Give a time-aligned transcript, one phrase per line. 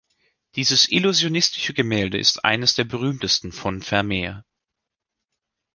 [0.55, 4.43] Dieses illusionistische Gemälde ist eines der berühmtesten von Vermeer.